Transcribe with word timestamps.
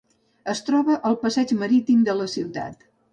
Es 0.53 0.61
troba 0.69 0.95
al 1.09 1.17
passeig 1.25 1.53
marítim 1.59 1.99
de 2.09 2.17
la 2.23 2.25
ciutat. 2.33 2.83